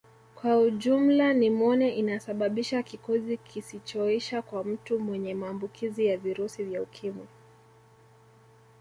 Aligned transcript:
Kwa 0.35 0.57
ujumla 0.57 1.33
nimonia 1.33 1.93
inasababisha 1.93 2.83
kikozi 2.83 3.37
kisichoisha 3.37 4.41
kwa 4.41 4.63
mtu 4.63 4.99
mwenye 4.99 5.33
maambukizi 5.33 6.05
ya 6.05 6.17
virusi 6.17 6.63
vya 6.63 6.81
Ukimwi 6.81 7.27